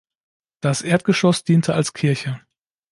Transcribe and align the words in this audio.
Das 0.61 0.81
Erdgeschoss 0.81 1.43
diente 1.43 1.75
als 1.75 1.93
Kirche. 1.93 2.41